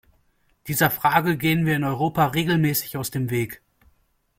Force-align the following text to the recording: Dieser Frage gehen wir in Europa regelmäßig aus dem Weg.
Dieser 0.65 0.89
Frage 0.89 1.37
gehen 1.37 1.67
wir 1.67 1.75
in 1.75 1.83
Europa 1.83 2.25
regelmäßig 2.25 2.97
aus 2.97 3.11
dem 3.11 3.29
Weg. 3.29 3.61